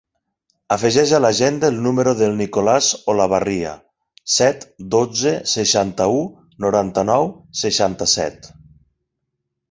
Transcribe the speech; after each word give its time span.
Afegeix 0.75 1.11
a 1.15 1.19
l'agenda 1.23 1.67
el 1.73 1.75
número 1.87 2.13
del 2.21 2.31
Nicolàs 2.37 2.87
Olabarria: 3.13 3.73
set, 4.35 4.65
dotze, 4.95 5.33
seixanta-u, 5.51 6.17
noranta-nou, 6.65 7.29
seixanta-set. 7.61 8.49